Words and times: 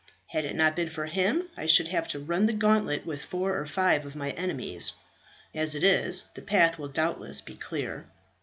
Had 0.29 0.45
it 0.45 0.55
not 0.55 0.75
been 0.75 0.89
for 0.89 1.05
him 1.05 1.49
I 1.55 1.67
should 1.67 1.89
have 1.89 2.05
had 2.05 2.09
to 2.09 2.19
run 2.19 2.47
the 2.47 2.53
gauntlet 2.53 3.05
with 3.05 3.23
four 3.23 3.55
or 3.59 3.67
five 3.67 4.03
of 4.03 4.15
my 4.15 4.31
enemies. 4.31 4.93
As 5.53 5.75
it 5.75 5.83
is, 5.83 6.23
the 6.33 6.41
path 6.41 6.79
will 6.79 6.87
doubtless 6.89 7.39
be 7.39 7.53
clear." 7.53 8.07